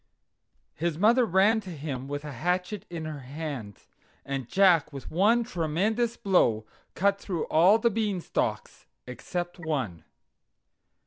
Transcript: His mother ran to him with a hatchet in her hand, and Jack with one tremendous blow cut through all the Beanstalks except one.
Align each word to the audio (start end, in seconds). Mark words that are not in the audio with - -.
His 0.73 0.97
mother 0.97 1.27
ran 1.27 1.59
to 1.61 1.69
him 1.69 2.07
with 2.07 2.25
a 2.25 2.31
hatchet 2.31 2.87
in 2.89 3.05
her 3.05 3.19
hand, 3.19 3.77
and 4.25 4.47
Jack 4.49 4.91
with 4.91 5.11
one 5.11 5.43
tremendous 5.43 6.17
blow 6.17 6.65
cut 6.95 7.19
through 7.21 7.45
all 7.51 7.77
the 7.77 7.91
Beanstalks 7.91 8.87
except 9.05 9.59
one. 9.59 10.03